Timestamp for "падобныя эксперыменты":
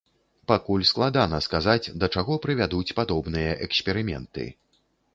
3.03-4.53